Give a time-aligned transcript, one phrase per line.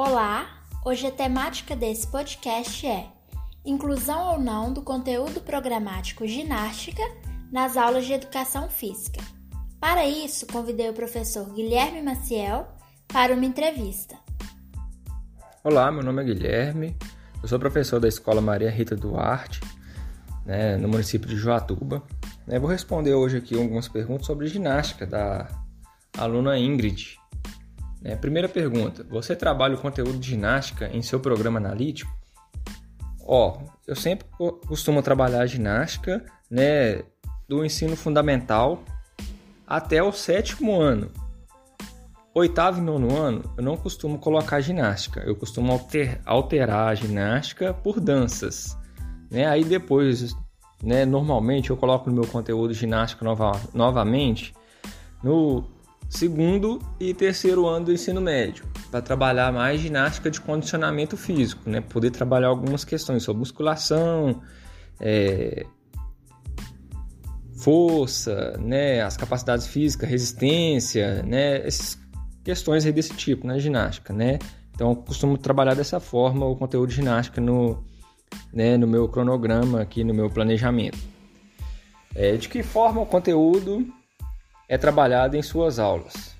[0.00, 0.46] Olá!
[0.84, 3.08] Hoje a temática desse podcast é
[3.64, 7.02] Inclusão ou não do conteúdo programático ginástica
[7.50, 9.20] nas aulas de educação física.
[9.80, 12.68] Para isso, convidei o professor Guilherme Maciel
[13.08, 14.14] para uma entrevista.
[15.64, 16.96] Olá, meu nome é Guilherme,
[17.42, 19.60] eu sou professor da Escola Maria Rita Duarte,
[20.46, 22.04] né, no município de Joatuba.
[22.46, 25.48] Eu vou responder hoje aqui algumas perguntas sobre ginástica da
[26.16, 27.18] aluna Ingrid.
[28.04, 32.10] É, primeira pergunta: você trabalha o conteúdo de ginástica em seu programa analítico?
[33.24, 34.26] Ó, eu sempre
[34.66, 37.02] costumo trabalhar a ginástica, né,
[37.46, 38.82] do ensino fundamental
[39.66, 41.10] até o sétimo ano.
[42.34, 47.74] Oitavo e nono ano, eu não costumo colocar ginástica, eu costumo alter, alterar a ginástica
[47.74, 48.76] por danças.
[49.30, 49.44] Né?
[49.44, 50.34] Aí depois,
[50.82, 54.54] né, normalmente eu coloco no meu conteúdo ginástica nova, novamente
[55.22, 55.64] no
[56.08, 61.80] segundo e terceiro ano do ensino médio, para trabalhar mais ginástica de condicionamento físico, né?
[61.80, 64.42] Poder trabalhar algumas questões sobre musculação,
[64.98, 65.66] é,
[67.58, 69.02] força, né?
[69.02, 71.66] As capacidades físicas, resistência, né?
[71.66, 71.98] Essas
[72.42, 74.38] questões desse tipo na ginástica, né?
[74.74, 77.84] Então, costumo trabalhar dessa forma o conteúdo de ginástica no,
[78.52, 80.98] né, no meu cronograma aqui, no meu planejamento.
[82.14, 83.92] É, de que forma o conteúdo
[84.68, 86.36] é trabalhada em suas aulas.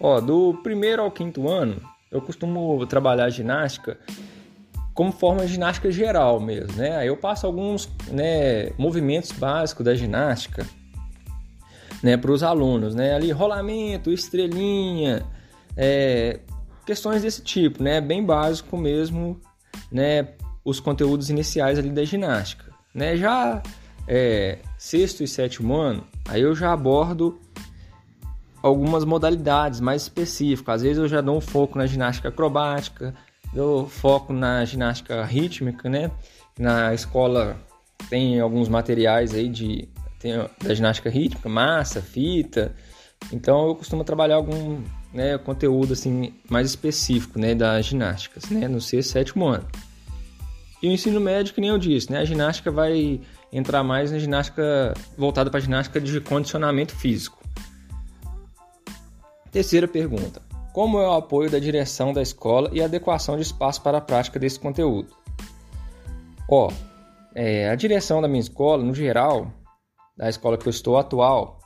[0.00, 3.98] Ó, do primeiro ao quinto ano, eu costumo trabalhar ginástica
[4.94, 6.96] como forma de ginástica geral mesmo, né?
[6.96, 10.66] Aí eu passo alguns né, movimentos básicos da ginástica
[12.02, 13.14] né, para os alunos, né?
[13.14, 15.24] Ali rolamento, estrelinha,
[15.76, 16.40] é,
[16.84, 18.00] questões desse tipo, né?
[18.00, 19.40] Bem básico mesmo,
[19.90, 20.28] né?
[20.64, 23.16] Os conteúdos iniciais ali da ginástica, né?
[23.16, 23.62] Já
[24.06, 27.38] é, sexto e sétimo ano, aí eu já abordo
[28.62, 30.76] algumas modalidades mais específicas.
[30.76, 33.14] Às vezes eu já dou um foco na ginástica acrobática,
[33.52, 36.10] dou foco na ginástica rítmica, né?
[36.58, 37.58] Na escola
[38.08, 39.86] tem alguns materiais aí de
[40.18, 40.32] tem,
[40.64, 42.74] da ginástica rítmica, massa, fita.
[43.30, 48.80] Então eu costumo trabalhar algum né, conteúdo assim mais específico, né, das ginásticas, né, no
[48.80, 49.66] sexto, sétimo ano.
[50.82, 53.20] E o ensino médio, que nem eu disse, né, a ginástica vai
[53.52, 57.38] entrar mais na ginástica voltada para ginástica de condicionamento físico.
[59.50, 60.40] Terceira pergunta:
[60.72, 64.38] Como é o apoio da direção da escola e adequação de espaço para a prática
[64.38, 65.14] desse conteúdo?
[66.48, 66.70] Ó,
[67.34, 69.52] é, a direção da minha escola, no geral,
[70.16, 71.58] da escola que eu estou atual,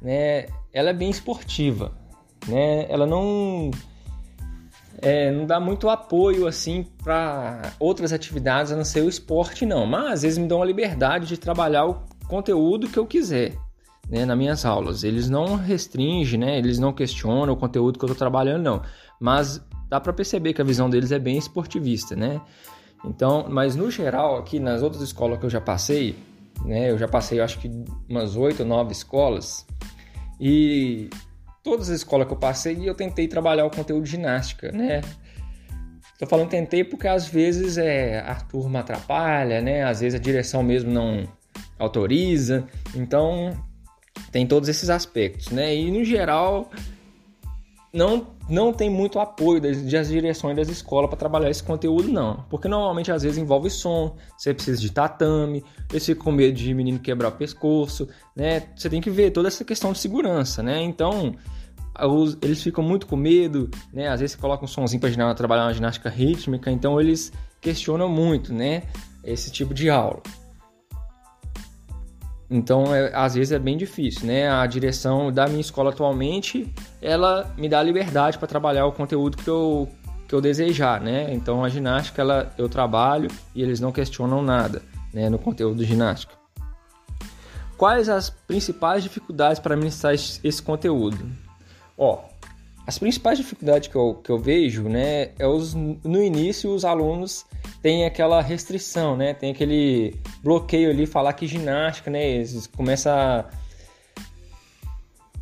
[0.00, 1.92] né, ela é bem esportiva,
[2.48, 2.86] né?
[2.88, 3.70] Ela não
[5.02, 9.86] é, não dá muito apoio assim para outras atividades a não ser o esporte, não.
[9.86, 13.54] Mas às vezes me dão a liberdade de trabalhar o conteúdo que eu quiser.
[14.08, 15.04] Né, nas minhas aulas.
[15.04, 18.82] Eles não restringem, né, eles não questionam o conteúdo que eu estou trabalhando, não.
[19.20, 22.40] Mas dá para perceber que a visão deles é bem esportivista, né?
[23.04, 26.16] Então, mas no geral, aqui nas outras escolas que eu já passei,
[26.64, 27.70] né, eu já passei acho que
[28.08, 29.64] umas oito ou nove escolas,
[30.40, 31.08] e
[31.62, 35.00] todas as escolas que eu passei eu tentei trabalhar o conteúdo de ginástica, né?
[36.18, 39.84] Tô falando tentei porque às vezes é, a turma atrapalha, né?
[39.84, 41.26] Às vezes a direção mesmo não
[41.78, 42.66] autoriza.
[42.94, 43.56] Então
[44.30, 45.74] tem todos esses aspectos, né?
[45.74, 46.70] E no geral
[47.92, 52.44] não, não tem muito apoio das, das direções das escolas para trabalhar esse conteúdo, não.
[52.48, 56.72] Porque normalmente às vezes envolve som, você precisa de tatame, eles ficam com medo de
[56.72, 58.68] menino quebrar o pescoço, né?
[58.76, 60.80] Você tem que ver toda essa questão de segurança, né?
[60.82, 61.34] Então,
[62.00, 64.08] os, eles ficam muito com medo, né?
[64.08, 68.54] Às vezes você coloca um somzinho para trabalhar uma ginástica rítmica, então eles questionam muito,
[68.54, 68.84] né?
[69.24, 70.22] Esse tipo de aula.
[72.50, 74.50] Então, é, às vezes é bem difícil, né?
[74.50, 76.68] A direção da minha escola atualmente,
[77.00, 79.88] ela me dá liberdade para trabalhar o conteúdo que eu,
[80.26, 81.32] que eu desejar, né?
[81.32, 84.82] Então, a ginástica, ela, eu trabalho e eles não questionam nada,
[85.14, 85.30] né?
[85.30, 86.34] No conteúdo de ginástica.
[87.78, 91.24] Quais as principais dificuldades para ministrar esse conteúdo?
[91.96, 92.24] Ó,
[92.90, 97.46] as principais dificuldades que eu, que eu vejo, né, é os, no início os alunos
[97.80, 103.44] têm aquela restrição, né, tem aquele bloqueio ali, falar que ginástica, né, eles começam a...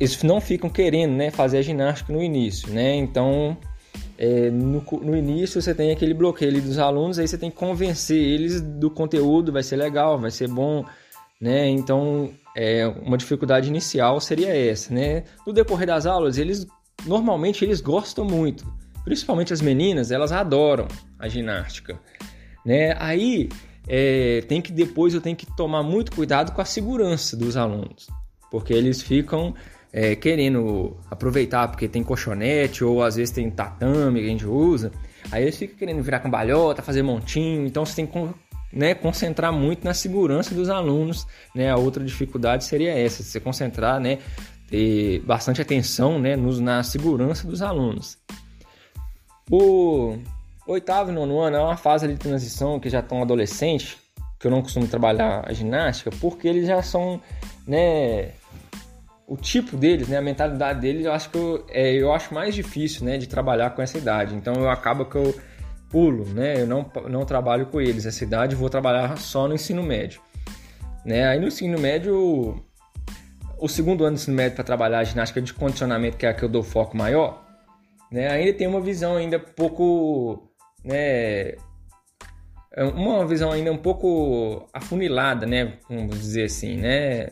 [0.00, 3.56] Eles não ficam querendo, né, fazer a ginástica no início, né, então
[4.18, 8.20] é, no, no, início você tem aquele bloqueio dos alunos, aí você tem que convencer
[8.20, 10.84] eles do conteúdo, vai ser legal, vai ser bom,
[11.40, 16.66] né, então é, uma dificuldade inicial seria essa, né, no decorrer das aulas eles
[17.06, 18.66] normalmente eles gostam muito,
[19.04, 20.88] principalmente as meninas, elas adoram
[21.18, 21.98] a ginástica,
[22.64, 22.96] né?
[22.98, 23.48] Aí
[23.88, 28.08] é, tem que depois eu tenho que tomar muito cuidado com a segurança dos alunos,
[28.50, 29.54] porque eles ficam
[29.92, 34.92] é, querendo aproveitar porque tem colchonete ou às vezes tem tatame que a gente usa.
[35.30, 37.66] Aí eles ficam querendo virar cambalhota, fazer montinho.
[37.66, 38.28] Então você tem que
[38.72, 41.26] né, concentrar muito na segurança dos alunos.
[41.54, 41.70] Né?
[41.70, 44.18] A outra dificuldade seria essa, você concentrar, né,
[44.68, 48.18] ter bastante atenção né, nos, na segurança dos alunos.
[49.50, 50.18] O
[50.66, 53.96] oitavo e nono ano é uma fase de transição que já estão adolescentes,
[54.38, 57.20] que eu não costumo trabalhar a ginástica, porque eles já são,
[57.66, 58.32] né,
[59.26, 62.54] o tipo deles, né, a mentalidade deles, eu acho que eu, é, eu acho mais
[62.54, 64.34] difícil, né, de trabalhar com essa idade.
[64.34, 65.34] Então eu acabo que eu
[65.90, 69.82] pulo, né, eu não, não trabalho com eles essa idade, vou trabalhar só no ensino
[69.82, 70.20] médio,
[71.04, 71.28] né.
[71.28, 72.62] Aí no ensino médio,
[73.58, 76.34] o segundo ano do ensino médio para trabalhar a ginástica de condicionamento, que é a
[76.34, 77.44] que eu dou foco maior,
[78.10, 80.50] né, ainda tem uma visão ainda pouco,
[80.84, 81.52] né,
[82.72, 87.28] é uma visão ainda um pouco afunilada, né, vamos dizer assim, né,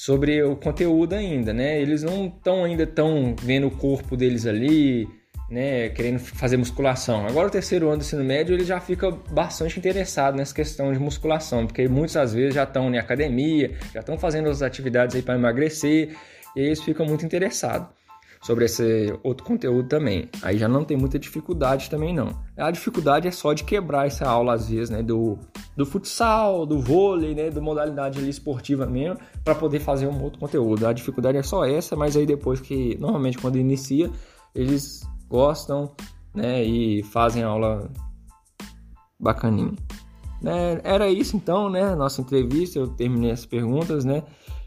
[0.00, 1.78] sobre o conteúdo ainda, né?
[1.78, 5.06] Eles não estão ainda tão vendo o corpo deles ali,
[5.50, 7.26] né, querendo fazer musculação.
[7.26, 10.98] Agora o terceiro ano do ensino médio ele já fica bastante interessado nessa questão de
[10.98, 15.22] musculação, porque muitas das vezes já estão em academia, já estão fazendo as atividades aí
[15.22, 16.16] para emagrecer,
[16.54, 17.88] e eles ficam muito interessados
[18.42, 20.30] sobre esse outro conteúdo também.
[20.40, 22.40] Aí já não tem muita dificuldade também não.
[22.56, 25.38] A dificuldade é só de quebrar essa aula às vezes, né, do,
[25.76, 30.38] do futsal, do vôlei, né, da modalidade ali esportiva mesmo, para poder fazer um outro
[30.38, 30.86] conteúdo.
[30.86, 34.10] A dificuldade é só essa, mas aí depois que normalmente quando inicia,
[34.54, 35.94] eles gostam,
[36.34, 37.90] né, e fazem aula
[39.18, 39.74] bacaninha.
[40.44, 44.22] É, era isso então, né, nossa entrevista, eu terminei as perguntas, né,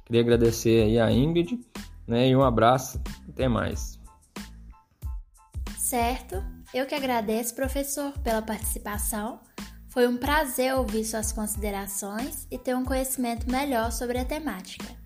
[0.06, 1.60] queria agradecer aí a Ingrid,
[2.08, 2.28] né?
[2.30, 4.00] E um abraço, até mais.
[5.78, 6.44] Certo,
[6.74, 9.40] eu que agradeço, professor, pela participação.
[9.90, 15.03] Foi um prazer ouvir suas considerações e ter um conhecimento melhor sobre a temática.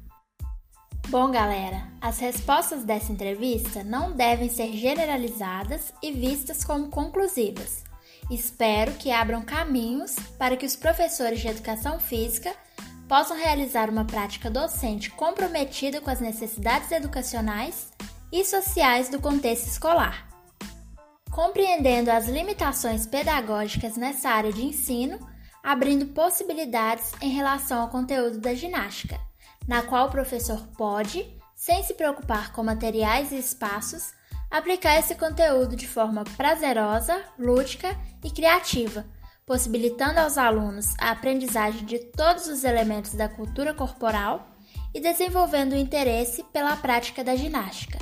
[1.10, 7.86] Bom, galera, as respostas dessa entrevista não devem ser generalizadas e vistas como conclusivas.
[8.30, 12.54] Espero que abram caminhos para que os professores de educação física
[13.08, 17.88] possam realizar uma prática docente comprometida com as necessidades educacionais
[18.30, 20.28] e sociais do contexto escolar.
[21.32, 25.18] Compreendendo as limitações pedagógicas nessa área de ensino,
[25.64, 29.18] abrindo possibilidades em relação ao conteúdo da ginástica,
[29.68, 31.26] na qual o professor pode,
[31.56, 34.14] sem se preocupar com materiais e espaços,
[34.50, 39.06] aplicar esse conteúdo de forma prazerosa, lúdica e criativa
[39.48, 44.46] possibilitando aos alunos a aprendizagem de todos os elementos da cultura corporal
[44.94, 47.98] e desenvolvendo o interesse pela prática da ginástica.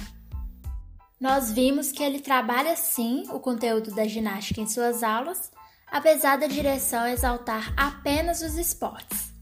[1.22, 5.52] Nós vimos que ele trabalha sim o conteúdo da ginástica em suas aulas,
[5.90, 9.35] apesar da direção exaltar apenas os esportes.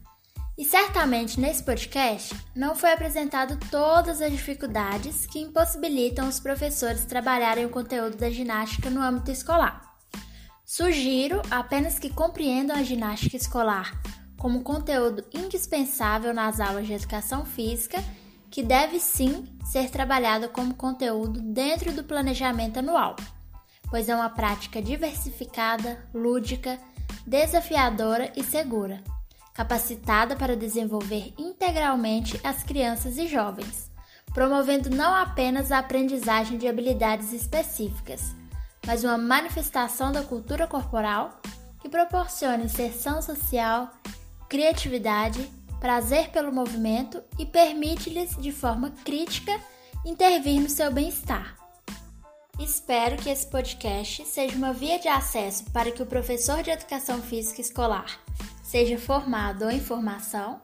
[0.56, 7.66] E certamente nesse podcast não foi apresentado todas as dificuldades que impossibilitam os professores trabalharem
[7.66, 9.82] o conteúdo da ginástica no âmbito escolar.
[10.64, 14.00] Sugiro apenas que compreendam a ginástica escolar
[14.38, 18.04] como conteúdo indispensável nas aulas de educação física,
[18.50, 23.16] que deve sim ser trabalhado como conteúdo dentro do planejamento anual,
[23.88, 26.78] pois é uma prática diversificada, lúdica,
[27.26, 29.02] desafiadora e segura,
[29.54, 33.90] capacitada para desenvolver integralmente as crianças e jovens,
[34.34, 38.34] promovendo não apenas a aprendizagem de habilidades específicas
[38.86, 41.40] mas uma manifestação da cultura corporal
[41.80, 43.90] que proporciona inserção social,
[44.48, 49.58] criatividade, prazer pelo movimento e permite-lhes, de forma crítica,
[50.04, 51.56] intervir no seu bem-estar.
[52.58, 57.20] Espero que esse podcast seja uma via de acesso para que o professor de educação
[57.20, 58.18] física escolar,
[58.64, 60.60] seja formado ou em formação,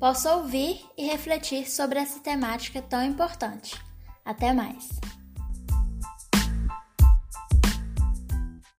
[0.00, 3.80] possa ouvir e refletir sobre essa temática tão importante.
[4.24, 4.88] Até mais!